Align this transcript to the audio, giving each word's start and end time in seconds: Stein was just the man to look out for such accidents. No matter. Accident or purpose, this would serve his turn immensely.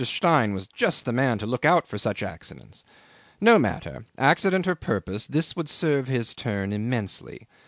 Stein 0.03 0.51
was 0.55 0.65
just 0.65 1.05
the 1.05 1.11
man 1.11 1.37
to 1.37 1.45
look 1.45 1.63
out 1.63 1.87
for 1.87 1.99
such 1.99 2.23
accidents. 2.23 2.83
No 3.39 3.59
matter. 3.59 4.05
Accident 4.17 4.65
or 4.67 4.73
purpose, 4.73 5.27
this 5.27 5.55
would 5.55 5.69
serve 5.69 6.07
his 6.07 6.33
turn 6.33 6.73
immensely. 6.73 7.47